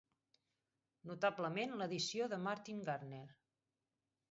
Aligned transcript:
Notablement 1.09 1.77
l'edició 1.83 2.31
de 2.33 2.41
Martin 2.49 2.83
Gardner. 2.91 3.23